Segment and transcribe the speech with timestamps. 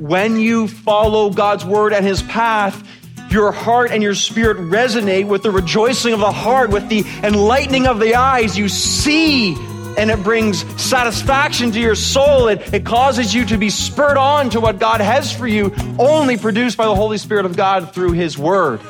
[0.00, 2.88] When you follow God's word and his path,
[3.30, 7.86] your heart and your spirit resonate with the rejoicing of the heart, with the enlightening
[7.86, 8.56] of the eyes.
[8.56, 9.54] You see
[9.98, 12.48] and it brings satisfaction to your soul.
[12.48, 16.38] It, it causes you to be spurred on to what God has for you, only
[16.38, 18.80] produced by the Holy Spirit of God through His Word.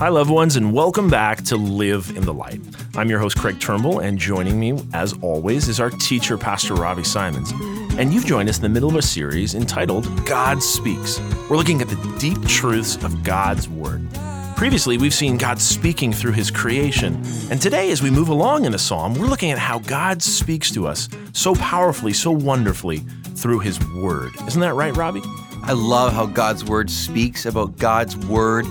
[0.00, 2.62] Hi, loved ones, and welcome back to Live in the Light.
[2.96, 7.04] I'm your host, Craig Turnbull, and joining me, as always, is our teacher, Pastor Robbie
[7.04, 7.52] Symons.
[7.98, 11.20] And you've joined us in the middle of a series entitled God Speaks.
[11.50, 14.08] We're looking at the deep truths of God's Word.
[14.56, 17.22] Previously, we've seen God speaking through His creation.
[17.50, 20.70] And today, as we move along in the psalm, we're looking at how God speaks
[20.70, 23.00] to us so powerfully, so wonderfully
[23.34, 24.32] through His Word.
[24.46, 25.20] Isn't that right, Robbie?
[25.62, 28.64] I love how God's Word speaks about God's Word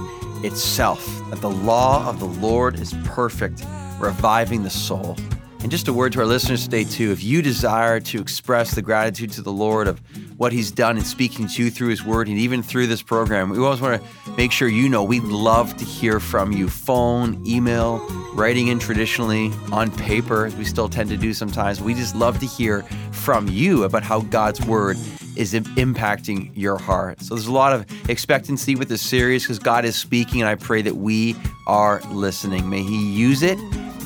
[0.43, 3.63] itself, that the law of the Lord is perfect,
[3.99, 5.17] reviving the soul.
[5.61, 7.11] And just a word to our listeners today, too.
[7.11, 9.99] If you desire to express the gratitude to the Lord of
[10.37, 13.49] what He's done in speaking to you through His Word and even through this program,
[13.49, 16.69] we always want to make sure you know we'd love to hear from you.
[16.69, 17.99] Phone, email,
[18.33, 21.81] writing in traditionally, on paper, we still tend to do sometimes.
[21.81, 24.95] We just love to hear from you about how God's Word
[25.35, 27.21] is impacting your heart.
[27.21, 30.55] So there's a lot of expectancy with this series because God is speaking, and I
[30.55, 31.35] pray that we
[31.67, 32.69] are listening.
[32.69, 33.57] May He use it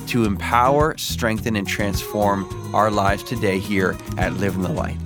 [0.08, 4.98] to empower, strengthen, and transform our lives today here at Live in the Light.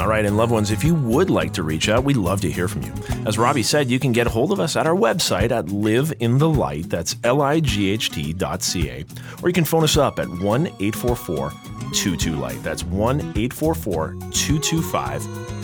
[0.00, 2.50] All right, and loved ones, if you would like to reach out, we'd love to
[2.50, 2.92] hear from you.
[3.26, 6.10] As Robbie said, you can get a hold of us at our website at Live
[6.20, 9.04] in the Light, that's L I G H T dot C A,
[9.42, 11.52] or you can phone us up at 1 844
[11.92, 12.62] 22 Light.
[12.62, 13.34] That's 1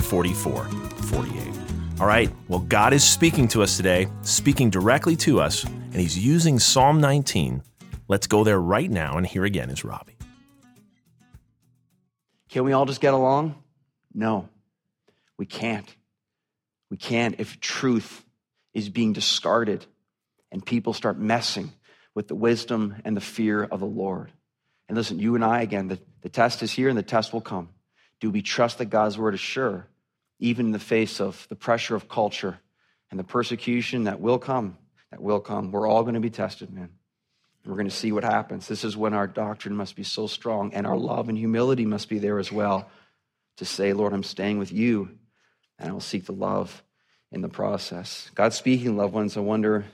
[0.06, 2.00] 844 225 4448.
[2.00, 6.16] All right, well, God is speaking to us today, speaking directly to us, and He's
[6.16, 7.62] using Psalm 19.
[8.06, 10.16] Let's go there right now, and here again is Robbie.
[12.50, 13.56] Can we all just get along?
[14.14, 14.48] No,
[15.36, 15.92] we can't.
[16.90, 18.24] We can't if truth
[18.74, 19.84] is being discarded
[20.52, 21.72] and people start messing
[22.14, 24.30] with the wisdom and the fear of the Lord.
[24.88, 27.40] And listen, you and I, again, the, the test is here and the test will
[27.40, 27.70] come.
[28.20, 29.88] Do we trust that God's word is sure,
[30.38, 32.58] even in the face of the pressure of culture
[33.10, 34.76] and the persecution that will come?
[35.10, 35.70] That will come.
[35.70, 36.90] We're all going to be tested, man.
[37.64, 38.68] We're going to see what happens.
[38.68, 42.08] This is when our doctrine must be so strong, and our love and humility must
[42.08, 42.88] be there as well
[43.56, 45.10] to say, Lord, I'm staying with you,
[45.78, 46.82] and I'll seek the love
[47.32, 48.30] in the process.
[48.34, 49.84] God speaking, loved ones, I wonder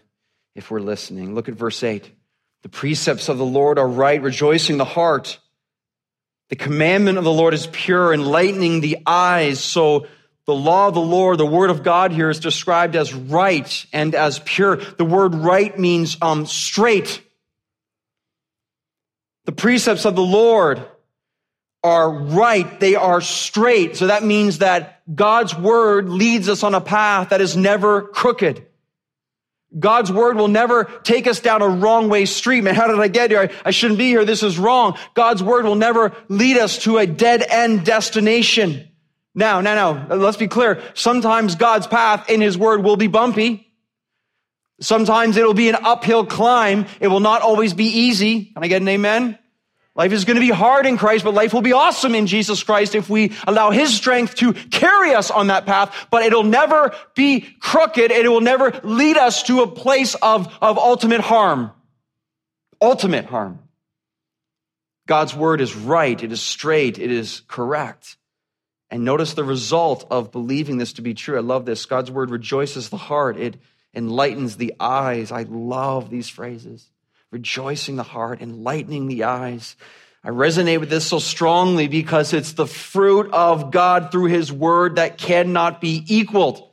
[0.54, 1.34] if we're listening.
[1.34, 2.10] Look at verse 8.
[2.62, 5.38] The precepts of the Lord are right, rejoicing the heart.
[6.50, 9.60] The commandment of the Lord is pure, enlightening the eyes.
[9.60, 10.06] So
[10.52, 14.14] the law of the Lord, the word of God here is described as right and
[14.14, 14.76] as pure.
[14.76, 17.22] The word right means um, straight.
[19.46, 20.86] The precepts of the Lord
[21.82, 22.78] are right.
[22.78, 23.96] They are straight.
[23.96, 28.66] So that means that God's word leads us on a path that is never crooked.
[29.78, 32.60] God's word will never take us down a wrong way street.
[32.60, 33.40] Man, how did I get here?
[33.40, 34.26] I, I, shouldn't be here.
[34.26, 34.98] This is wrong.
[35.14, 38.90] God's word will never lead us to a dead end destination.
[39.34, 40.82] Now, now, now, let's be clear.
[40.94, 43.72] Sometimes God's path in his word will be bumpy.
[44.80, 46.86] Sometimes it'll be an uphill climb.
[47.00, 48.46] It will not always be easy.
[48.46, 49.38] Can I get an amen?
[49.94, 52.62] Life is going to be hard in Christ, but life will be awesome in Jesus
[52.62, 56.08] Christ if we allow His strength to carry us on that path.
[56.10, 58.10] But it'll never be crooked.
[58.10, 61.72] and It will never lead us to a place of, of ultimate harm.
[62.80, 63.58] Ultimate harm.
[65.06, 66.20] God's word is right.
[66.22, 66.98] It is straight.
[66.98, 68.16] It is correct.
[68.92, 71.38] And notice the result of believing this to be true.
[71.38, 71.86] I love this.
[71.86, 73.38] God's word rejoices the heart.
[73.38, 73.56] It
[73.94, 75.32] enlightens the eyes.
[75.32, 76.86] I love these phrases
[77.30, 79.76] rejoicing the heart, enlightening the eyes.
[80.22, 84.96] I resonate with this so strongly because it's the fruit of God through his word
[84.96, 86.68] that cannot be equaled.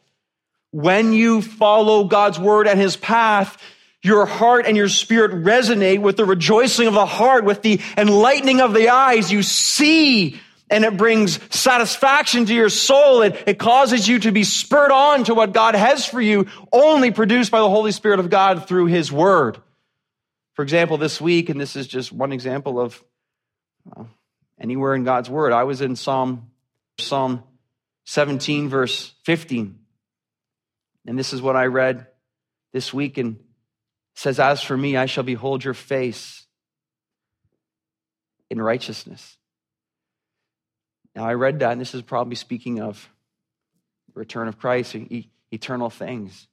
[0.72, 3.58] When you follow God's word and his path,
[4.02, 8.60] your heart and your spirit resonate with the rejoicing of the heart, with the enlightening
[8.60, 9.32] of the eyes.
[9.32, 10.38] You see
[10.70, 13.22] and it brings satisfaction to your soul.
[13.22, 17.12] It, it causes you to be spurred on to what God has for you, only
[17.12, 19.58] produced by the Holy Spirit of God through his word.
[20.54, 23.02] For example, this week, and this is just one example of
[23.96, 24.04] uh,
[24.60, 26.52] anywhere in God's word, I was in Psalm,
[27.00, 27.44] Psalm
[28.06, 29.80] 17, verse 15.
[31.08, 32.08] And this is what I read
[32.74, 33.40] this week and
[34.16, 36.46] says, As for me, I shall behold your face
[38.50, 39.39] in righteousness.
[41.20, 43.10] Now, I read that, and this is probably speaking of
[44.14, 44.96] return of Christ,
[45.52, 46.48] eternal things.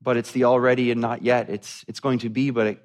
[0.00, 1.50] But it's the already and not yet.
[1.50, 2.78] It's, it's going to be, but it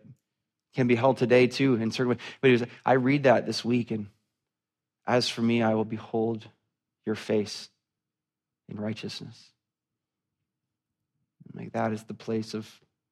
[0.73, 2.17] can be held today too, in certain ways.
[2.41, 4.07] But was, I read that this week, and
[5.05, 6.47] as for me, I will behold
[7.05, 7.69] your face
[8.67, 9.39] in righteousness.
[11.53, 12.67] Like that is the place of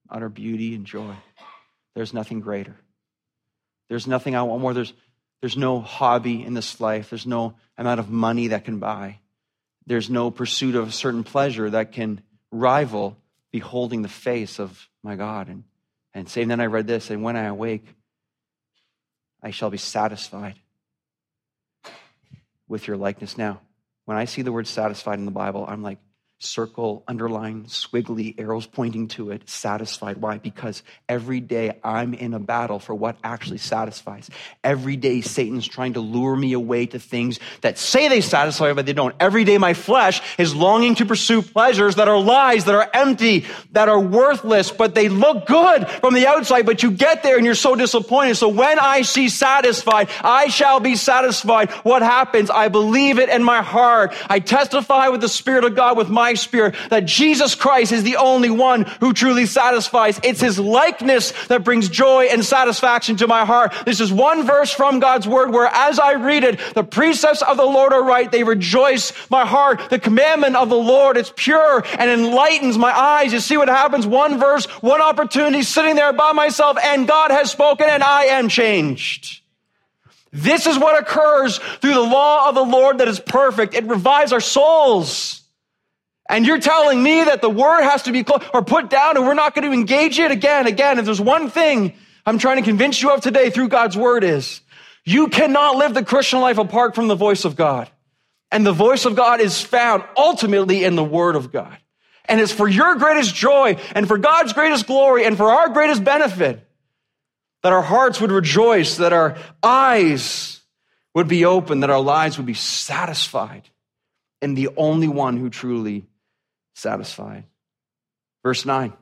[0.10, 1.14] utter beauty and joy.
[1.94, 2.76] There's nothing greater.
[3.88, 4.74] There's nothing I want more.
[4.74, 4.94] There's,
[5.46, 7.12] there's no hobby in this life.
[7.12, 9.20] There's no amount of money that can buy.
[9.86, 13.16] There's no pursuit of a certain pleasure that can rival
[13.52, 15.48] beholding the face of my God.
[15.48, 15.64] And,
[16.16, 17.86] and saying, then I read this, and when I awake,
[19.40, 20.56] I shall be satisfied
[22.68, 23.38] with your likeness.
[23.38, 23.62] Now,
[24.06, 26.00] when I see the word satisfied in the Bible, I'm like,
[26.46, 30.18] circle, underline, squiggly, arrows pointing to it, satisfied.
[30.18, 30.38] Why?
[30.38, 34.30] Because every day I'm in a battle for what actually satisfies.
[34.64, 38.86] Every day Satan's trying to lure me away to things that say they satisfy, but
[38.86, 39.16] they don't.
[39.20, 43.46] Every day my flesh is longing to pursue pleasures that are lies, that are empty,
[43.72, 47.46] that are worthless, but they look good from the outside, but you get there and
[47.46, 48.36] you're so disappointed.
[48.36, 51.72] So when I see satisfied, I shall be satisfied.
[51.72, 52.50] What happens?
[52.50, 54.14] I believe it in my heart.
[54.30, 58.18] I testify with the Spirit of God, with my spirit that Jesus Christ is the
[58.18, 60.20] only one who truly satisfies.
[60.24, 63.74] It's his likeness that brings joy and satisfaction to my heart.
[63.86, 67.58] This is one verse from God's word where as I read it, the precepts of
[67.58, 68.32] the Lord are right.
[68.32, 69.90] They rejoice my heart.
[69.90, 73.34] The commandment of the Lord is pure and enlightens my eyes.
[73.34, 74.08] You see what happens?
[74.08, 78.50] One verse, one opportunity sitting there by myself and God has spoken and I am
[78.50, 79.42] changed.
[80.36, 83.74] This is what occurs through the law of the Lord that is perfect.
[83.74, 85.45] It revives our souls.
[86.27, 89.25] And you're telling me that the word has to be closed or put down and
[89.25, 90.98] we're not going to engage it again, again.
[90.98, 91.94] If there's one thing
[92.25, 94.62] I'm trying to convince you of today through God's word is
[95.04, 97.89] you cannot live the Christian life apart from the voice of God.
[98.51, 101.77] And the voice of God is found ultimately in the word of God.
[102.27, 106.04] And it's for your greatest joy and for God's greatest glory and for our greatest
[106.04, 106.68] benefit
[107.62, 110.62] that our hearts would rejoice, that our eyes
[111.13, 113.69] would be open, that our lives would be satisfied
[114.42, 116.06] in the only one who truly
[116.75, 117.45] satisfied.
[118.44, 118.94] Verse 9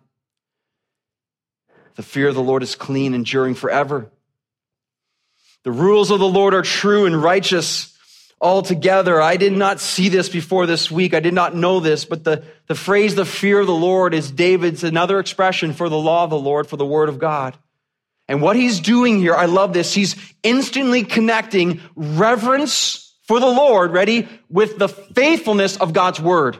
[1.96, 4.10] The fear of the Lord is clean, enduring forever.
[5.64, 7.98] The rules of the Lord are true and righteous
[8.40, 9.22] altogether.
[9.22, 11.14] I did not see this before this week.
[11.14, 14.30] I did not know this, but the, the phrase, the fear of the Lord, is
[14.30, 17.58] David's another expression for the law of the Lord, for the word of God.
[18.28, 19.94] And what he's doing here, I love this.
[19.94, 26.58] He's instantly connecting reverence for the Lord, ready, with the faithfulness of God's word.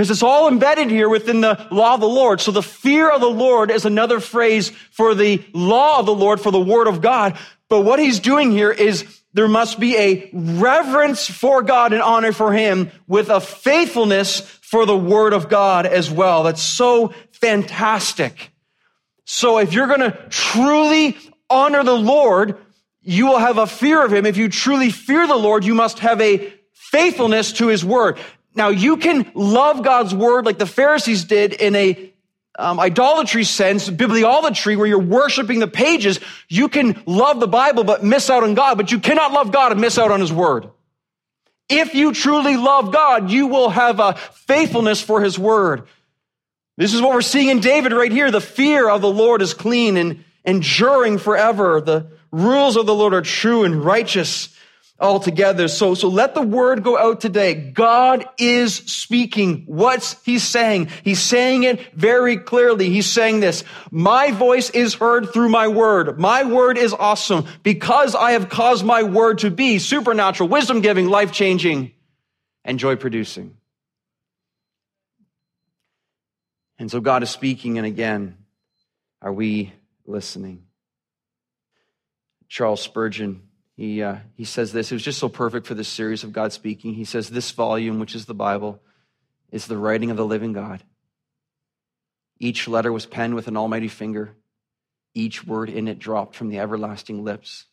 [0.00, 2.40] Because it's all embedded here within the law of the Lord.
[2.40, 6.40] So the fear of the Lord is another phrase for the law of the Lord,
[6.40, 7.36] for the word of God.
[7.68, 12.32] But what he's doing here is there must be a reverence for God and honor
[12.32, 16.44] for him with a faithfulness for the word of God as well.
[16.44, 18.52] That's so fantastic.
[19.26, 21.18] So if you're going to truly
[21.50, 22.56] honor the Lord,
[23.02, 24.24] you will have a fear of him.
[24.24, 28.18] If you truly fear the Lord, you must have a faithfulness to his word.
[28.54, 32.12] Now, you can love God's word like the Pharisees did in a
[32.58, 36.20] um, idolatry sense, bibliolatry, where you're worshiping the pages.
[36.48, 39.72] You can love the Bible but miss out on God, but you cannot love God
[39.72, 40.68] and miss out on his word.
[41.68, 45.86] If you truly love God, you will have a faithfulness for his word.
[46.76, 48.30] This is what we're seeing in David right here.
[48.30, 51.80] The fear of the Lord is clean and enduring forever.
[51.80, 54.48] The rules of the Lord are true and righteous
[55.00, 55.66] altogether.
[55.68, 57.54] So, so let the word go out today.
[57.54, 59.64] God is speaking.
[59.66, 60.88] What's he saying?
[61.02, 62.90] He's saying it very clearly.
[62.90, 63.64] He's saying this.
[63.90, 66.18] My voice is heard through my word.
[66.18, 71.08] My word is awesome because I have caused my word to be supernatural, wisdom giving,
[71.08, 71.92] life changing,
[72.64, 73.56] and joy producing.
[76.78, 77.78] And so God is speaking.
[77.78, 78.36] And again,
[79.22, 79.72] are we
[80.06, 80.64] listening?
[82.48, 83.42] Charles Spurgeon
[83.80, 84.92] he, uh, he says this.
[84.92, 86.92] It was just so perfect for this series of God speaking.
[86.92, 88.78] He says, This volume, which is the Bible,
[89.50, 90.82] is the writing of the living God.
[92.38, 94.36] Each letter was penned with an almighty finger,
[95.14, 97.64] each word in it dropped from the everlasting lips,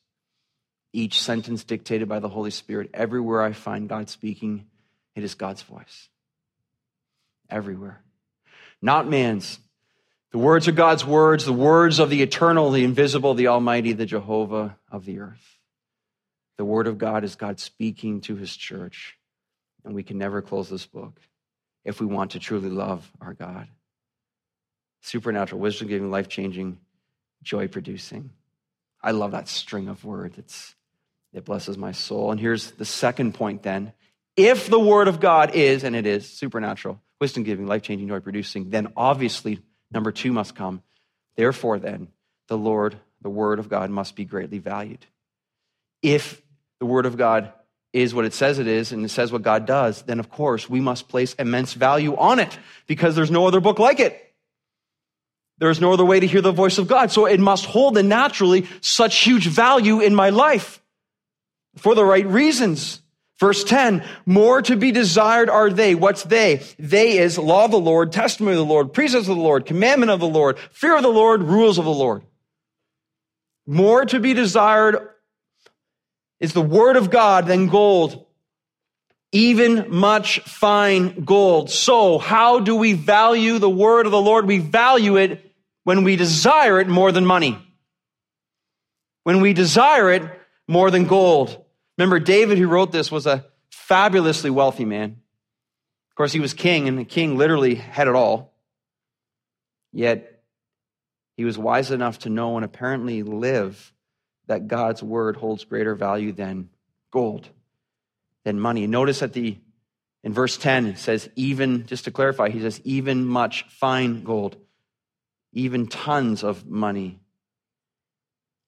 [0.94, 2.90] each sentence dictated by the Holy Spirit.
[2.94, 4.66] Everywhere I find God speaking,
[5.14, 6.08] it is God's voice.
[7.50, 8.02] Everywhere.
[8.82, 9.60] Not man's.
[10.32, 14.06] The words are God's words, the words of the eternal, the invisible, the almighty, the
[14.06, 15.57] Jehovah of the earth.
[16.58, 19.18] The Word of God is God speaking to His church,
[19.86, 21.20] and we can never close this book.
[21.88, 23.70] if we want to truly love our God.
[25.02, 26.80] Supernatural, wisdom giving, life changing,
[27.42, 28.32] joy producing.
[29.02, 30.38] I love that string of words.
[30.38, 30.76] It's,
[31.32, 32.32] it blesses my soul.
[32.32, 33.94] And here's the second point then.
[34.36, 38.20] If the word of God is, and it is, supernatural, wisdom giving, life changing, joy
[38.20, 40.84] producing, then obviously number two must come.
[41.38, 42.10] Therefore, then,
[42.50, 45.06] the Lord, the word of God must be greatly valued.
[46.02, 46.42] If
[46.80, 47.52] the word of God
[47.94, 50.70] is what it says it is and it says what God does, then of course
[50.70, 54.24] we must place immense value on it because there's no other book like it.
[55.60, 57.12] There's no other way to hear the voice of God.
[57.12, 60.84] So it must hold and naturally such huge value in my life
[61.78, 63.02] for the right reasons.
[63.40, 65.94] Verse 10, more to be desired are they.
[65.94, 66.64] What's they?
[66.80, 70.12] They is law of the Lord, testimony of the Lord, precepts of the Lord, commandment
[70.12, 72.24] of the Lord, fear of the Lord, rules of the Lord.
[73.68, 75.10] More to be desired
[76.40, 78.26] is the word of God than gold,
[79.32, 81.70] even much fine gold.
[81.70, 84.46] So how do we value the word of the Lord?
[84.46, 85.54] We value it
[85.84, 87.58] when we desire it more than money.
[89.24, 90.24] When we desire it
[90.68, 91.64] more than gold.
[91.98, 95.18] Remember, David, who wrote this, was a fabulously wealthy man.
[96.10, 98.54] Of course, he was king, and the king literally had it all.
[99.92, 100.44] Yet,
[101.36, 103.94] he was wise enough to know and apparently live
[104.48, 106.70] that God's word holds greater value than
[107.12, 107.48] gold,
[108.44, 108.88] than money.
[108.88, 109.58] Notice that the
[110.24, 114.58] in verse 10 it says even just to clarify, he says even much fine gold,
[115.54, 117.20] even tons of money.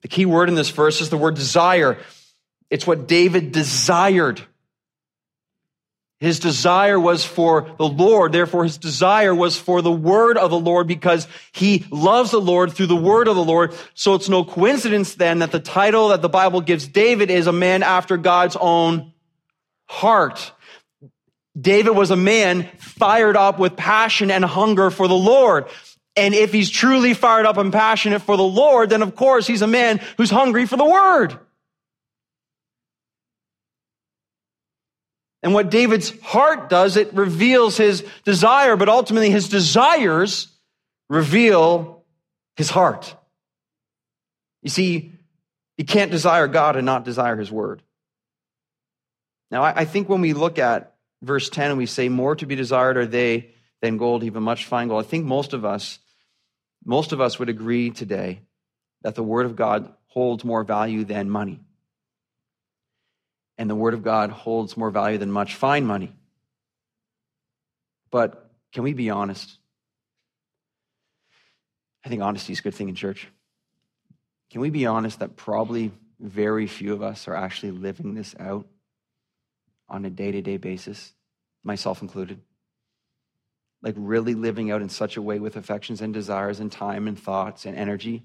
[0.02, 1.98] The key word in this verse is the word desire.
[2.70, 4.42] It's what David desired.
[6.20, 8.34] His desire was for the Lord.
[8.34, 12.74] Therefore, his desire was for the word of the Lord because he loves the Lord
[12.74, 13.74] through the word of the Lord.
[13.94, 17.54] So it's no coincidence then that the title that the Bible gives David is a
[17.54, 19.14] man after God's own
[19.88, 20.52] heart.
[21.60, 25.68] David was a man fired up with passion and hunger for the Lord.
[26.18, 29.62] And if he's truly fired up and passionate for the Lord, then of course he's
[29.62, 31.40] a man who's hungry for the word.
[35.42, 40.48] And what David's heart does, it reveals his desire, but ultimately his desires
[41.10, 42.04] reveal
[42.58, 43.16] his heart.
[44.62, 45.14] You see,
[45.78, 47.82] you can't desire God and not desire his word.
[49.50, 52.56] Now, I think when we look at verse 10 and we say, More to be
[52.56, 56.00] desired are they than gold, even much fine gold, I think most of us,
[56.86, 58.42] most of us would agree today
[59.02, 61.62] that the word of God holds more value than money
[63.60, 66.14] and the Word of God holds more value than much fine money.
[68.10, 69.58] But can we be honest?
[72.06, 73.28] I think honesty is a good thing in church.
[74.50, 78.66] Can we be honest that probably very few of us are actually living this out
[79.90, 81.12] on a day to day basis,
[81.62, 82.40] myself included?
[83.82, 87.20] Like, really living out in such a way with affections and desires and time and
[87.20, 88.24] thoughts and energy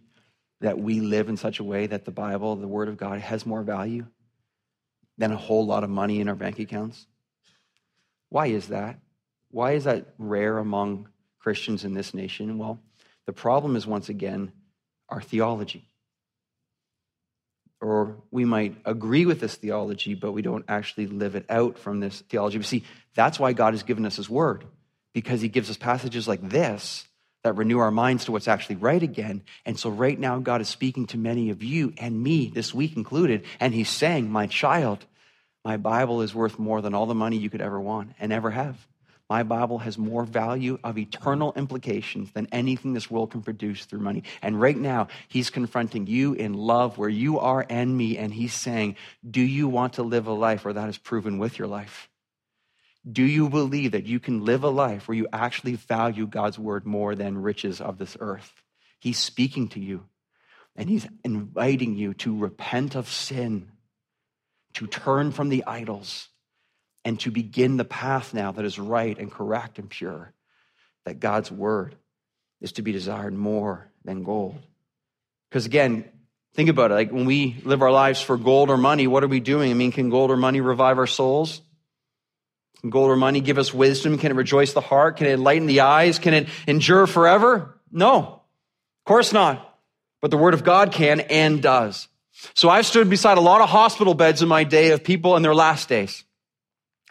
[0.60, 3.44] that we live in such a way that the Bible, the Word of God, has
[3.44, 4.06] more value
[5.18, 7.06] than a whole lot of money in our bank accounts.
[8.28, 8.98] Why is that?
[9.50, 12.58] Why is that rare among Christians in this nation?
[12.58, 12.80] Well,
[13.26, 14.52] the problem is once again
[15.08, 15.88] our theology.
[17.80, 22.00] Or we might agree with this theology, but we don't actually live it out from
[22.00, 22.58] this theology.
[22.58, 24.64] But see, that's why God has given us His Word,
[25.12, 27.06] because He gives us passages like this
[27.44, 29.42] that renew our minds to what's actually right again.
[29.64, 32.96] And so, right now, God is speaking to many of you and me, this week
[32.96, 35.04] included, and He's saying, My child,
[35.64, 38.50] my Bible is worth more than all the money you could ever want and ever
[38.50, 38.86] have.
[39.28, 44.00] My Bible has more value of eternal implications than anything this world can produce through
[44.00, 44.22] money.
[44.42, 48.54] And right now, He's confronting you in love where you are and me, and He's
[48.54, 48.96] saying,
[49.28, 52.08] Do you want to live a life where that is proven with your life?
[53.10, 56.86] Do you believe that you can live a life where you actually value God's word
[56.86, 58.52] more than riches of this earth?
[58.98, 60.04] He's speaking to you
[60.76, 63.70] and he's inviting you to repent of sin,
[64.74, 66.28] to turn from the idols,
[67.04, 70.32] and to begin the path now that is right and correct and pure.
[71.04, 71.94] That God's word
[72.62, 74.58] is to be desired more than gold.
[75.50, 76.08] Because again,
[76.54, 76.94] think about it.
[76.94, 79.70] Like when we live our lives for gold or money, what are we doing?
[79.70, 81.60] I mean, can gold or money revive our souls?
[82.90, 84.18] Gold or money give us wisdom?
[84.18, 85.16] Can it rejoice the heart?
[85.16, 86.18] Can it enlighten the eyes?
[86.18, 87.78] Can it endure forever?
[87.90, 89.78] No, of course not.
[90.20, 92.08] But the word of God can and does.
[92.54, 95.42] So I've stood beside a lot of hospital beds in my day of people in
[95.42, 96.24] their last days.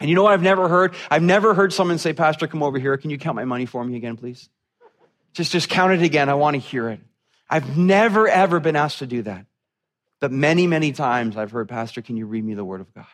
[0.00, 0.94] And you know what I've never heard?
[1.10, 2.96] I've never heard someone say, Pastor, come over here.
[2.96, 4.48] Can you count my money for me again, please?
[5.32, 6.28] Just, just count it again.
[6.28, 7.00] I want to hear it.
[7.48, 9.46] I've never, ever been asked to do that.
[10.20, 13.06] But many, many times I've heard, Pastor, can you read me the word of God?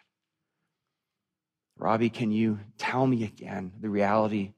[1.81, 4.53] Robbie, can you tell me again the reality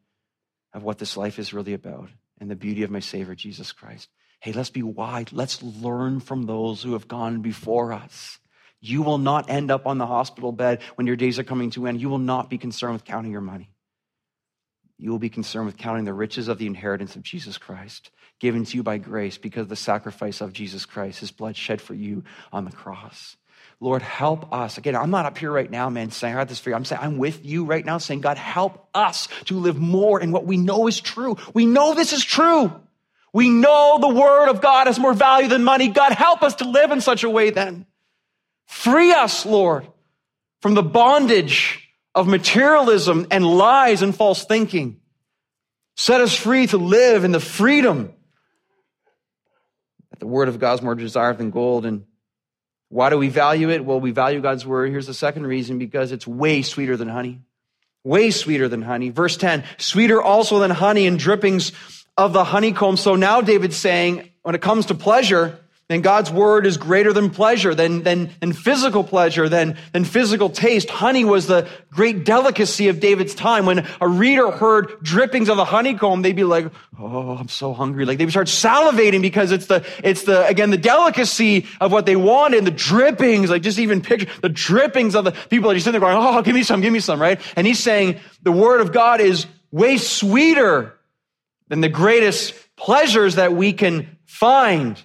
[0.74, 2.10] of what this life is really about
[2.40, 4.08] and the beauty of my Savior, Jesus Christ.
[4.40, 5.26] Hey, let's be wise.
[5.32, 8.38] Let's learn from those who have gone before us.
[8.80, 11.86] You will not end up on the hospital bed when your days are coming to
[11.86, 12.00] end.
[12.00, 13.70] You will not be concerned with counting your money.
[14.98, 18.10] You will be concerned with counting the riches of the inheritance of Jesus Christ,
[18.40, 21.80] given to you by grace because of the sacrifice of Jesus Christ, his blood shed
[21.80, 23.36] for you on the cross.
[23.82, 24.78] Lord, help us.
[24.78, 26.76] Again, I'm not up here right now, man, saying I got this for you.
[26.76, 30.30] I'm saying I'm with you right now, saying, God, help us to live more in
[30.30, 31.36] what we know is true.
[31.52, 32.72] We know this is true.
[33.32, 35.88] We know the word of God has more value than money.
[35.88, 37.86] God, help us to live in such a way then.
[38.68, 39.84] Free us, Lord,
[40.60, 45.00] from the bondage of materialism and lies and false thinking.
[45.96, 48.12] Set us free to live in the freedom
[50.10, 51.84] that the word of God is more desired than gold.
[51.84, 52.04] And
[52.92, 53.86] why do we value it?
[53.86, 54.90] Well, we value God's word.
[54.90, 57.40] Here's the second reason because it's way sweeter than honey.
[58.04, 59.08] Way sweeter than honey.
[59.08, 61.72] Verse 10 sweeter also than honey and drippings
[62.18, 62.98] of the honeycomb.
[62.98, 65.58] So now David's saying, when it comes to pleasure,
[65.92, 70.48] then God's word is greater than pleasure, than, than, than physical pleasure, than, than physical
[70.48, 70.88] taste.
[70.88, 73.66] Honey was the great delicacy of David's time.
[73.66, 78.04] When a reader heard drippings of the honeycomb, they'd be like, Oh, I'm so hungry.
[78.04, 82.16] Like they'd start salivating because it's the, it's the, again, the delicacy of what they
[82.16, 86.00] wanted, the drippings, like just even picture the drippings of the people that are sitting
[86.00, 87.40] there going, Oh, give me some, give me some, right?
[87.56, 90.98] And he's saying the word of God is way sweeter
[91.68, 95.02] than the greatest pleasures that we can find.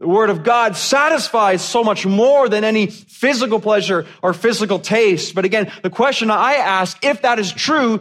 [0.00, 5.34] The Word of God satisfies so much more than any physical pleasure or physical taste.
[5.34, 8.00] But again, the question I ask, if that is true,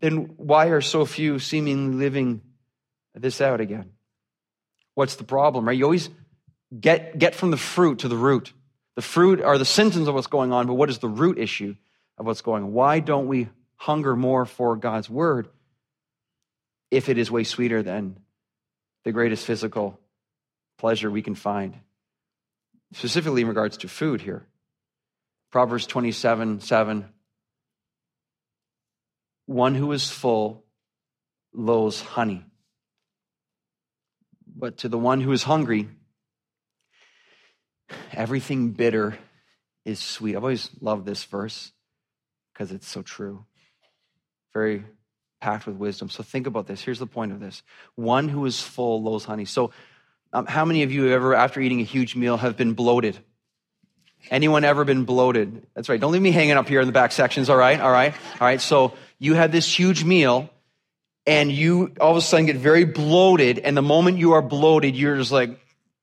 [0.00, 2.42] then why are so few seemingly living
[3.14, 3.92] this out again?
[4.94, 5.78] What's the problem, right?
[5.78, 6.10] You always
[6.78, 8.52] get, get from the fruit to the root.
[8.96, 11.74] The fruit are the symptoms of what's going on, but what is the root issue
[12.18, 12.72] of what's going on?
[12.74, 15.48] Why don't we hunger more for God's Word
[16.90, 18.18] if it is way sweeter than
[19.04, 19.98] the greatest physical
[20.78, 21.78] pleasure we can find,
[22.92, 24.46] specifically in regards to food here.
[25.50, 27.08] Proverbs 27 7.
[29.46, 30.64] One who is full
[31.52, 32.44] loathes honey.
[34.56, 35.88] But to the one who is hungry,
[38.12, 39.18] everything bitter
[39.84, 40.36] is sweet.
[40.36, 41.72] I've always loved this verse
[42.52, 43.44] because it's so true.
[44.52, 44.84] Very
[45.40, 46.08] packed with wisdom.
[46.08, 46.80] So think about this.
[46.80, 47.62] Here's the point of this
[47.96, 49.44] one who is full loathes honey.
[49.44, 49.72] So
[50.34, 53.16] um, how many of you ever, after eating a huge meal, have been bloated?
[54.30, 55.64] Anyone ever been bloated?
[55.74, 56.00] That's right.
[56.00, 57.48] Don't leave me hanging up here in the back sections.
[57.48, 57.80] All right.
[57.80, 58.12] All right.
[58.40, 58.60] All right.
[58.60, 60.50] So you had this huge meal
[61.24, 63.60] and you all of a sudden get very bloated.
[63.60, 65.60] And the moment you are bloated, you're just like,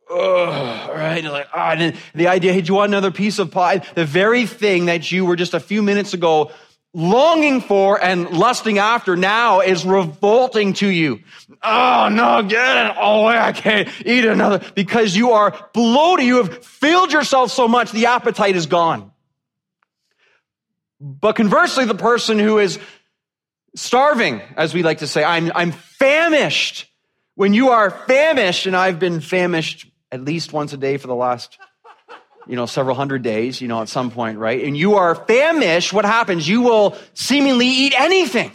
[0.09, 1.23] Ugh, right?
[1.23, 3.77] You're like, ah, and the idea, hey, do you want another piece of pie?
[3.95, 6.51] The very thing that you were just a few minutes ago
[6.93, 11.21] longing for and lusting after now is revolting to you.
[11.63, 13.37] Oh no, get it oh, away.
[13.37, 16.25] I can't eat another because you are bloated.
[16.25, 19.11] You have filled yourself so much, the appetite is gone.
[20.99, 22.79] But conversely, the person who is
[23.75, 26.87] starving, as we like to say, I'm, I'm famished.
[27.35, 31.15] When you are famished, and I've been famished at least once a day for the
[31.15, 31.57] last
[32.51, 34.61] you know, several hundred days, you know, at some point, right?
[34.65, 36.45] And you are famished, what happens?
[36.45, 38.51] You will seemingly eat anything.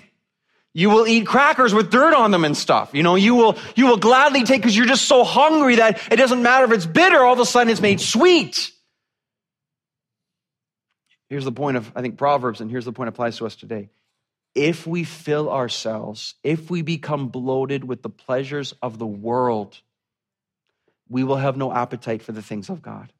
[0.74, 2.90] You will eat crackers with dirt on them and stuff.
[2.92, 6.16] You know, you will, you will gladly take because you're just so hungry that it
[6.16, 8.70] doesn't matter if it's bitter, all of a sudden it's made sweet.
[11.30, 13.88] Here's the point of, I think, Proverbs, and here's the point applies to us today.
[14.54, 19.80] If we fill ourselves, if we become bloated with the pleasures of the world,
[21.08, 23.10] we will have no appetite for the things of God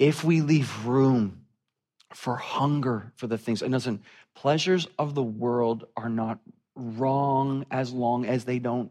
[0.00, 1.42] if we leave room
[2.12, 3.62] for hunger for the things.
[3.62, 4.02] And listen,
[4.34, 6.40] pleasures of the world are not
[6.74, 8.90] wrong as long as they don't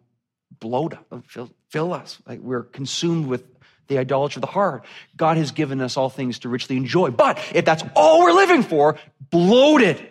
[0.59, 0.93] bloat
[1.25, 2.19] fill, fill us.
[2.25, 3.43] Like we're consumed with
[3.87, 4.85] the idolatry of the heart.
[5.17, 7.09] God has given us all things to richly enjoy.
[7.09, 8.97] But if that's all we're living for,
[9.31, 10.08] bloated,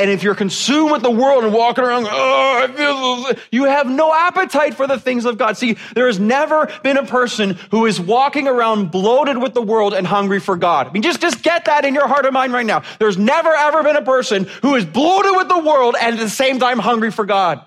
[0.00, 3.86] and if you're consumed with the world and walking around, oh, I feel you have
[3.86, 5.58] no appetite for the things of God.
[5.58, 9.92] See, there has never been a person who is walking around bloated with the world
[9.92, 10.88] and hungry for God.
[10.88, 12.82] I mean, just, just get that in your heart and mind right now.
[12.98, 16.30] There's never ever been a person who is bloated with the world and at the
[16.30, 17.62] same time hungry for God.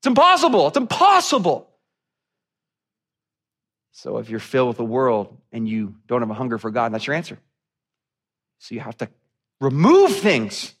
[0.00, 0.68] It's impossible.
[0.68, 1.68] It's impossible.
[3.92, 6.92] So if you're filled with the world and you don't have a hunger for God,
[6.92, 7.38] that's your answer.
[8.58, 9.08] So you have to
[9.60, 10.74] remove things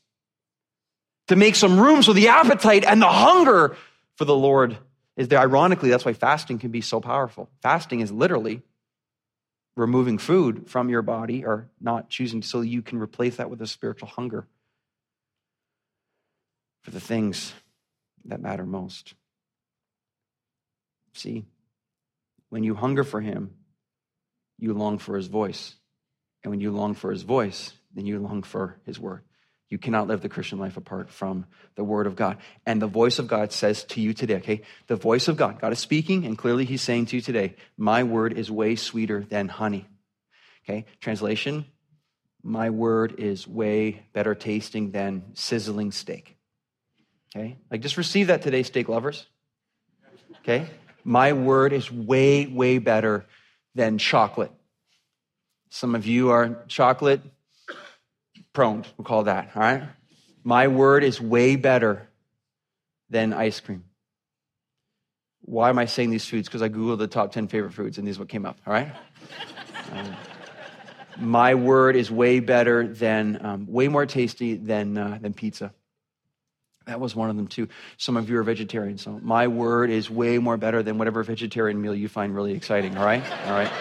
[1.28, 3.76] to make some room so the appetite and the hunger
[4.16, 4.76] for the Lord
[5.16, 5.38] is there.
[5.38, 7.48] Ironically, that's why fasting can be so powerful.
[7.62, 8.62] Fasting is literally
[9.76, 13.66] removing food from your body or not choosing so you can replace that with a
[13.66, 14.46] spiritual hunger
[16.82, 17.52] for the things
[18.24, 19.14] that matter most.
[21.14, 21.44] See,
[22.48, 23.54] when you hunger for him,
[24.58, 25.74] you long for his voice.
[26.42, 29.22] And when you long for his voice, then you long for his word.
[29.68, 32.38] You cannot live the Christian life apart from the word of God.
[32.64, 34.62] And the voice of God says to you today, okay?
[34.86, 38.02] The voice of God, God is speaking, and clearly he's saying to you today, my
[38.02, 39.86] word is way sweeter than honey.
[40.64, 40.86] Okay?
[41.00, 41.66] Translation,
[42.42, 46.36] my word is way better tasting than sizzling steak.
[47.34, 47.58] Okay?
[47.70, 49.26] Like just receive that today, steak lovers.
[50.40, 50.66] Okay?
[51.04, 53.26] My word is way, way better
[53.74, 54.52] than chocolate.
[55.70, 57.20] Some of you are chocolate
[58.58, 59.84] prone, we'll call that, all right?
[60.42, 62.08] My word is way better
[63.08, 63.84] than ice cream.
[65.42, 66.48] Why am I saying these foods?
[66.48, 68.90] Because I Googled the top 10 favorite foods and these what came up, all right?
[69.92, 70.16] Um,
[71.20, 75.72] my word is way better than, um, way more tasty than, uh, than pizza.
[76.86, 77.68] That was one of them too.
[77.96, 81.80] Some of you are vegetarians, so my word is way more better than whatever vegetarian
[81.80, 82.98] meal you find really exciting.
[82.98, 83.72] All right, all right,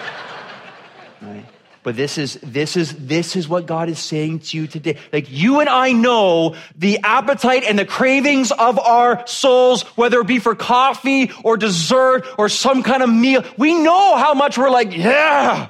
[1.23, 1.45] all right.
[1.87, 4.97] But this is this is this is what God is saying to you today.
[5.13, 10.27] Like you and I know the appetite and the cravings of our souls, whether it
[10.27, 13.45] be for coffee or dessert or some kind of meal.
[13.57, 15.69] We know how much we're like, yeah.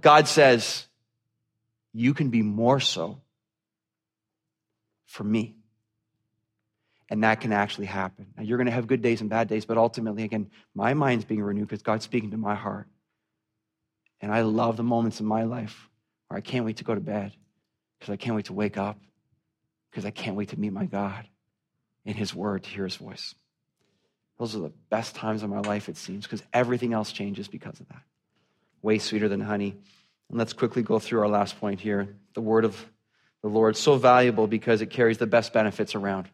[0.00, 0.84] God says,
[1.92, 3.20] you can be more so
[5.06, 5.54] for me.
[7.08, 8.26] And that can actually happen.
[8.36, 11.24] Now, you're going to have good days and bad days, but ultimately, again, my mind's
[11.24, 12.88] being renewed because God's speaking to my heart.
[14.24, 15.90] And I love the moments in my life
[16.28, 17.34] where I can't wait to go to bed
[17.98, 18.98] because I can't wait to wake up
[19.90, 21.28] because I can't wait to meet my God
[22.06, 23.34] in His Word to hear His voice.
[24.38, 27.78] Those are the best times of my life, it seems, because everything else changes because
[27.80, 28.00] of that.
[28.80, 29.76] Way sweeter than honey.
[30.30, 32.16] And let's quickly go through our last point here.
[32.32, 32.82] The Word of
[33.42, 36.30] the Lord, so valuable because it carries the best benefits around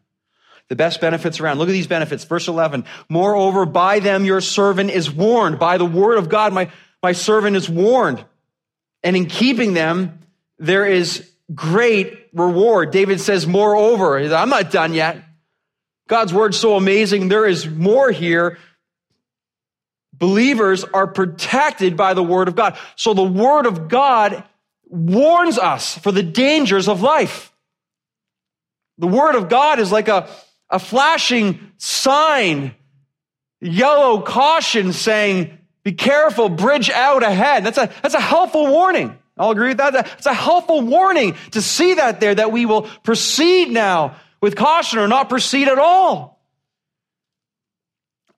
[0.69, 1.59] the best benefits around.
[1.59, 2.23] Look at these benefits.
[2.23, 2.85] Verse 11.
[3.09, 5.59] Moreover, by them your servant is warned.
[5.59, 8.23] By the word of God, my, my servant is warned.
[9.03, 10.19] And in keeping them,
[10.59, 12.91] there is great reward.
[12.91, 15.23] David says, moreover, I'm not done yet.
[16.07, 17.29] God's word's so amazing.
[17.29, 18.57] There is more here.
[20.13, 22.77] Believers are protected by the word of God.
[22.95, 24.43] So the word of God
[24.85, 27.51] warns us for the dangers of life.
[28.97, 30.29] The word of God is like a,
[30.69, 32.75] a flashing sign,
[33.59, 37.65] yellow caution saying, be careful, bridge out ahead.
[37.65, 39.17] That's a, that's a helpful warning.
[39.37, 40.07] I'll agree with that.
[40.17, 44.99] It's a helpful warning to see that there, that we will proceed now with caution
[44.99, 46.39] or not proceed at all.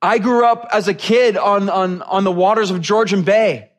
[0.01, 3.71] I grew up as a kid on, on, on the waters of Georgian Bay.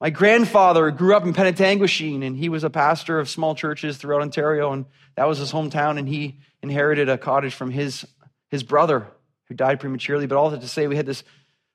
[0.00, 4.22] My grandfather grew up in Penetanguishene, and he was a pastor of small churches throughout
[4.22, 8.06] Ontario, and that was his hometown, and he inherited a cottage from his,
[8.48, 9.06] his brother
[9.44, 10.26] who died prematurely.
[10.26, 11.22] But all that to say, we had this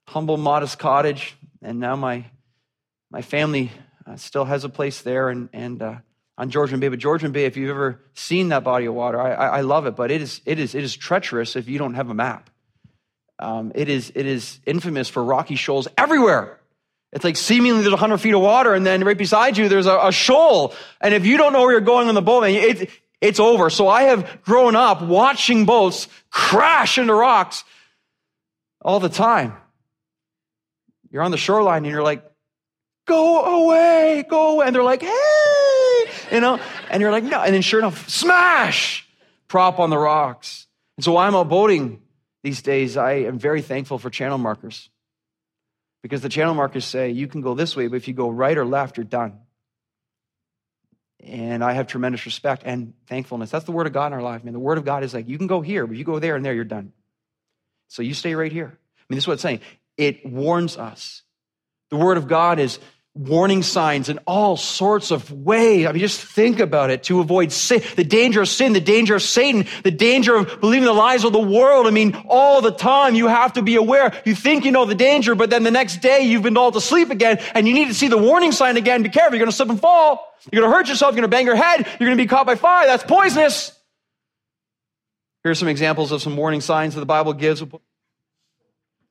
[0.08, 2.26] humble, modest cottage, and now my,
[3.12, 3.72] my family
[4.06, 5.96] uh, still has a place there and, and uh,
[6.38, 6.90] on Georgian Bay.
[6.90, 9.88] But Georgian Bay, if you've ever seen that body of water, I, I, I love
[9.88, 12.50] it, but it is, it, is, it is treacherous if you don't have a map.
[13.40, 16.60] Um, it, is, it is infamous for rocky shoals everywhere.
[17.12, 19.98] It's like seemingly there's 100 feet of water, and then right beside you, there's a,
[20.08, 20.74] a shoal.
[21.02, 22.90] And if you don't know where you're going on the boat, man, it,
[23.22, 23.70] it's over.
[23.70, 27.64] So I have grown up watching boats crash into rocks
[28.82, 29.56] all the time.
[31.12, 32.24] You're on the shoreline and you're like,
[33.06, 34.66] go away, go away.
[34.68, 37.42] And they're like, hey, you know, and you're like, no.
[37.42, 39.08] And then sure enough, smash,
[39.48, 40.68] prop on the rocks.
[40.98, 42.02] And so while I'm out boating
[42.44, 44.90] these days, I am very thankful for channel markers
[46.02, 48.58] because the channel markers say you can go this way, but if you go right
[48.58, 49.40] or left, you're done.
[51.24, 53.50] And I have tremendous respect and thankfulness.
[53.50, 54.54] That's the word of God in our life, man.
[54.54, 56.46] The word of God is like, you can go here, but you go there and
[56.46, 56.94] there, you're done.
[57.88, 58.68] So you stay right here.
[58.68, 59.62] I mean, this is what it's saying.
[59.98, 61.24] It warns us.
[61.90, 62.80] The word of God is
[63.16, 65.86] warning signs in all sorts of ways.
[65.86, 69.16] I mean, just think about it to avoid sin, the danger of sin, the danger
[69.16, 71.88] of Satan, the danger of believing the lies of the world.
[71.88, 74.12] I mean, all the time you have to be aware.
[74.26, 76.82] You think you know the danger, but then the next day you've been lulled to
[76.82, 79.02] sleep again and you need to see the warning sign again.
[79.02, 79.36] Be careful.
[79.36, 80.28] You're going to slip and fall.
[80.52, 81.14] You're going to hurt yourself.
[81.14, 81.88] You're going to bang your head.
[82.00, 82.86] You're going to be caught by fire.
[82.86, 83.72] That's poisonous.
[85.44, 87.64] Here are some examples of some warning signs that the Bible gives.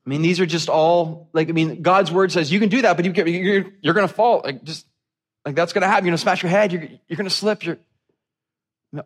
[0.06, 2.82] I mean, these are just all like, I mean, God's word says you can do
[2.82, 4.42] that, but you are you're, you're going to fall.
[4.44, 4.86] Like, just
[5.46, 6.04] like that's going to happen.
[6.04, 6.72] You're going to smash your head.
[6.72, 7.64] You're, you're going to slip.
[7.64, 7.78] You're,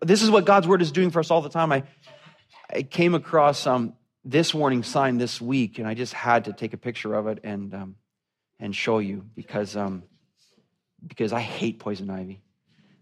[0.03, 1.71] this is what God's word is doing for us all the time.
[1.73, 1.85] I,
[2.73, 6.75] I came across um, this warning sign this week, and I just had to take
[6.75, 7.97] a picture of it and, um,
[8.59, 10.03] and show you because, um,
[11.07, 12.41] because I hate poison ivy.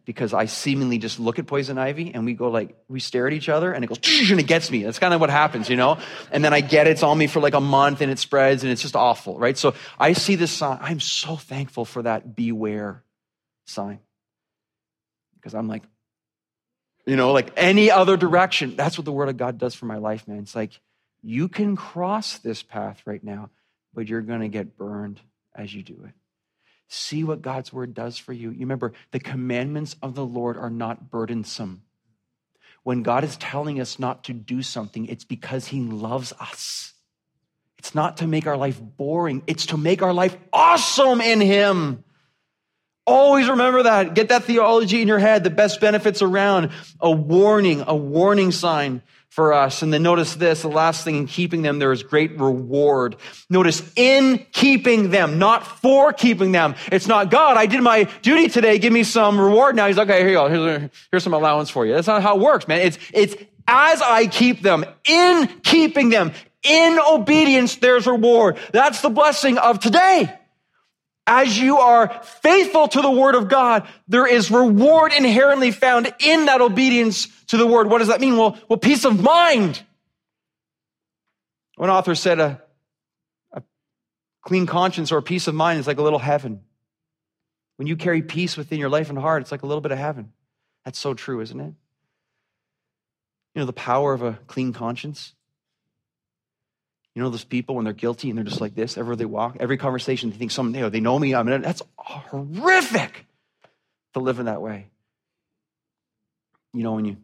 [0.07, 3.33] Because I seemingly just look at poison ivy and we go like, we stare at
[3.33, 3.99] each other and it goes,
[4.31, 4.85] and it gets me.
[4.85, 5.99] That's kind of what happens, you know?
[6.31, 8.63] And then I get it, it's on me for like a month and it spreads
[8.63, 9.59] and it's just awful, right?
[9.59, 10.79] So I see this sign.
[10.81, 13.03] I'm so thankful for that beware
[13.65, 13.99] sign
[15.35, 15.83] because I'm like,
[17.05, 18.77] you know, like any other direction.
[18.77, 20.39] That's what the word of God does for my life, man.
[20.39, 20.81] It's like,
[21.21, 23.51] you can cross this path right now,
[23.93, 25.21] but you're going to get burned
[25.53, 26.13] as you do it.
[26.89, 28.51] See what God's word does for you.
[28.51, 31.83] You remember, the commandments of the Lord are not burdensome.
[32.85, 36.93] When God is telling us not to do something, it's because he loves us.
[37.79, 42.05] It's not to make our life boring, it's to make our life awesome in him.
[43.07, 44.15] Always remember that.
[44.15, 45.45] Get that theology in your head.
[45.45, 46.71] The best benefits around
[47.01, 49.03] a warning, a warning sign
[49.37, 49.83] for us.
[49.83, 53.17] And then notice this, the last thing in keeping them, there is great reward.
[53.51, 56.75] Notice in keeping them, not for keeping them.
[56.91, 59.89] It's not God, I did my duty today, give me some reward now.
[59.89, 61.93] He's like, okay, here you go, here's, here's some allowance for you.
[61.93, 62.81] That's not how it works, man.
[62.81, 63.37] It's, it's
[63.69, 68.57] as I keep them, in keeping them, in obedience, there's reward.
[68.73, 70.33] That's the blessing of today.
[71.27, 76.47] As you are faithful to the word of God, there is reward inherently found in
[76.47, 77.89] that obedience to the word.
[77.89, 78.37] What does that mean?
[78.37, 79.83] Well, well peace of mind.
[81.77, 82.63] One author said a,
[83.53, 83.63] a
[84.43, 86.63] clean conscience or a peace of mind is like a little heaven.
[87.77, 89.99] When you carry peace within your life and heart, it's like a little bit of
[89.99, 90.33] heaven.
[90.85, 91.75] That's so true, isn't it?
[93.55, 95.35] You know, the power of a clean conscience.
[97.17, 99.57] You know those people when they're guilty and they're just like this everywhere they walk,
[99.59, 101.35] every conversation they think know, they know me.
[101.35, 103.25] I mean, that's horrific
[104.13, 104.89] to live in that way.
[106.75, 107.17] You know, when you,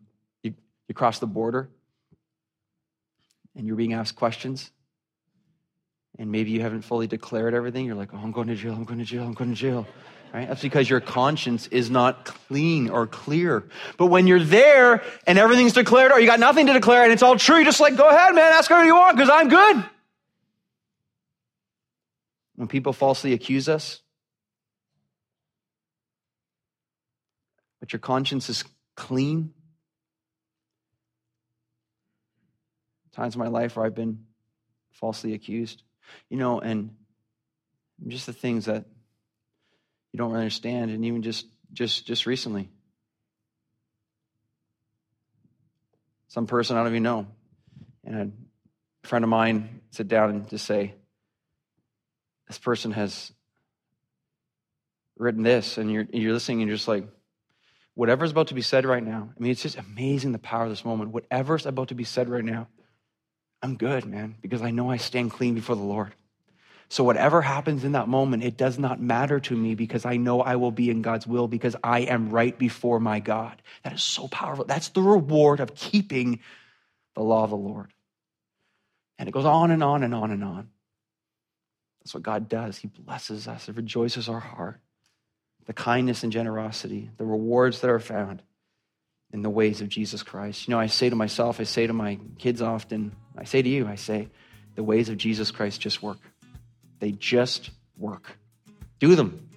[0.42, 0.54] you,
[0.88, 1.68] you cross the border
[3.54, 4.70] and you're being asked questions,
[6.18, 8.84] and maybe you haven't fully declared everything, you're like, oh, I'm going to jail, I'm
[8.84, 9.86] going to jail, I'm going to jail.
[10.32, 10.48] Right?
[10.48, 13.68] That's because your conscience is not clean or clear.
[13.98, 17.22] But when you're there and everything's declared or you got nothing to declare and it's
[17.22, 19.84] all true, you just like, go ahead, man, ask whatever you want because I'm good.
[22.56, 24.00] When people falsely accuse us,
[27.80, 28.64] but your conscience is
[28.96, 29.52] clean.
[33.12, 34.24] Times in my life where I've been
[34.92, 35.82] falsely accused,
[36.30, 36.94] you know, and
[38.08, 38.86] just the things that
[40.12, 42.70] you don't really understand, and even just just just recently.
[46.28, 47.26] Some person I don't even know.
[48.04, 48.32] And
[49.04, 50.94] a friend of mine sit down and just say,
[52.48, 53.32] This person has
[55.16, 57.04] written this, and you're you're listening and you're just like,
[57.94, 59.30] whatever's about to be said right now.
[59.36, 61.10] I mean, it's just amazing the power of this moment.
[61.10, 62.68] Whatever's about to be said right now,
[63.62, 66.14] I'm good, man, because I know I stand clean before the Lord.
[66.92, 70.42] So, whatever happens in that moment, it does not matter to me because I know
[70.42, 73.62] I will be in God's will because I am right before my God.
[73.82, 74.66] That is so powerful.
[74.66, 76.40] That's the reward of keeping
[77.14, 77.94] the law of the Lord.
[79.18, 80.68] And it goes on and on and on and on.
[82.00, 82.76] That's what God does.
[82.76, 84.78] He blesses us, it rejoices our heart.
[85.64, 88.42] The kindness and generosity, the rewards that are found
[89.32, 90.68] in the ways of Jesus Christ.
[90.68, 93.68] You know, I say to myself, I say to my kids often, I say to
[93.70, 94.28] you, I say,
[94.74, 96.18] the ways of Jesus Christ just work.
[97.02, 98.38] They just work.
[99.00, 99.48] Do them,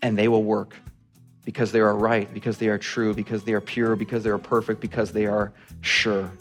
[0.00, 0.74] and they will work
[1.44, 4.38] because they are right, because they are true, because they are pure, because they are
[4.38, 6.32] perfect, because they are sure.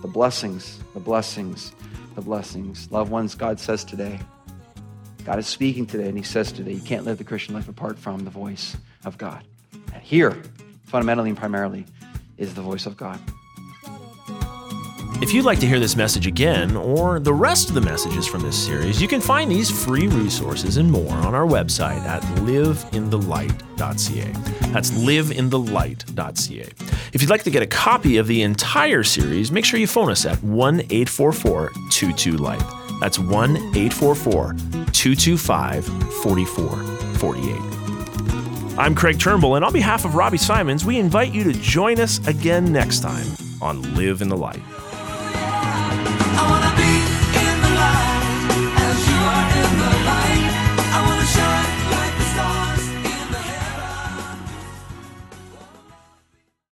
[0.00, 1.72] The blessings, the blessings,
[2.14, 2.90] the blessings.
[2.90, 4.18] Loved ones, God says today,
[5.26, 7.98] God is speaking today, and He says today, you can't live the Christian life apart
[7.98, 8.74] from the voice
[9.04, 9.44] of God.
[9.92, 10.42] And here,
[10.84, 11.84] fundamentally and primarily,
[12.38, 13.20] is the voice of God.
[15.22, 18.42] If you'd like to hear this message again or the rest of the messages from
[18.42, 24.32] this series, you can find these free resources and more on our website at liveinthelight.ca.
[24.72, 26.72] That's liveinthelight.ca.
[27.12, 30.10] If you'd like to get a copy of the entire series, make sure you phone
[30.10, 32.64] us at 1 844 22 Light.
[32.98, 34.54] That's 1 844
[34.90, 38.76] 225 4448.
[38.76, 42.18] I'm Craig Turnbull, and on behalf of Robbie Symons, we invite you to join us
[42.26, 43.28] again next time
[43.60, 44.60] on Live in the Light.